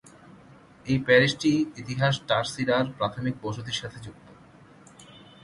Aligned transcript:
এই 0.85 0.97
প্যারিশটির 1.05 1.59
ইতিহাস 1.81 2.15
টারসিরার 2.27 2.85
প্রাথমিক 2.97 3.35
বসতির 3.43 3.79
সাথে 3.81 3.97
যুক্ত। 4.05 4.27